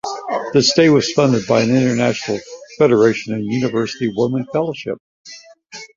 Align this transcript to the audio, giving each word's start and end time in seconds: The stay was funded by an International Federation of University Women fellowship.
The 0.53 0.63
stay 0.63 0.89
was 0.89 1.13
funded 1.13 1.45
by 1.45 1.61
an 1.61 1.75
International 1.75 2.39
Federation 2.79 3.35
of 3.35 3.41
University 3.43 4.11
Women 4.11 4.47
fellowship. 4.51 4.97